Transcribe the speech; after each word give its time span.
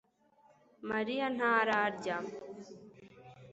Mariya 0.89 1.25
ntararya 1.35 2.17